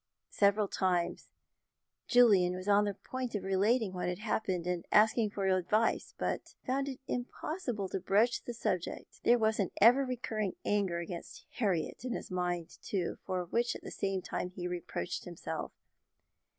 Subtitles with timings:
[0.31, 1.29] Several times
[2.07, 6.55] Julian was on the point of relating what had happened, and asking for advice, but
[6.59, 9.19] he found it impossible to broach the subject.
[9.23, 13.83] There was an ever recurring anger against Harriet in his mind, too, for which at
[13.83, 15.71] the same time he reproached himself.